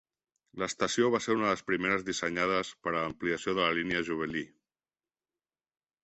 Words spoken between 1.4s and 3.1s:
de les primeres dissenyades per a